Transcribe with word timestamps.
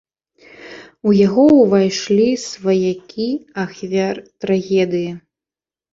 У 1.09 1.13
яго 1.27 1.43
ўвайшлі 1.57 2.25
сваякі 2.45 3.29
ахвяр 3.65 4.15
трагедыі. 4.47 5.11